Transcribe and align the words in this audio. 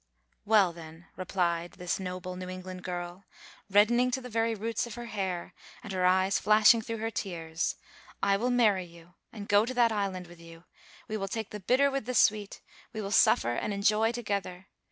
"Well, 0.45 0.73
then," 0.73 1.05
replied 1.15 1.73
this 1.73 1.99
noble 1.99 2.35
New 2.35 2.49
England 2.49 2.81
girl, 2.83 3.25
reddening 3.69 4.09
to 4.09 4.19
the 4.19 4.31
very 4.31 4.55
roots 4.55 4.87
of 4.87 4.95
her 4.95 5.05
hair, 5.05 5.53
and 5.83 5.93
her 5.93 6.07
eyes 6.07 6.39
flashing 6.39 6.81
through 6.81 6.97
her 6.97 7.11
tears, 7.11 7.75
"I 8.23 8.35
will 8.35 8.49
marry 8.49 8.85
you, 8.85 9.13
and 9.31 9.47
go 9.47 9.63
to 9.63 9.75
that 9.75 9.91
island 9.91 10.25
with 10.25 10.39
you; 10.41 10.63
we 11.07 11.17
will 11.17 11.27
take 11.27 11.51
the 11.51 11.59
bitter 11.59 11.91
with 11.91 12.07
the 12.07 12.15
sweet; 12.15 12.61
we 12.93 12.99
will 12.99 13.11
suffer 13.11 13.53
and 13.53 13.75
enjoy 13.75 14.11
together. 14.11 14.69